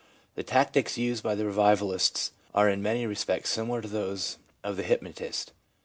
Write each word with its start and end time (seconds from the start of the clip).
The 0.33 0.41
tactics 0.41 0.97
used 0.97 1.21
by 1.21 1.35
the 1.35 1.45
revivalists 1.45 2.31
are 2.55 2.67
in 2.67 2.81
many 2.81 3.05
respects 3.05 3.51
similar 3.51 3.83
to 3.83 3.87
those 3.87 4.39
of 4.63 4.75
the 4.75 4.81
hypnotist. 4.81 5.51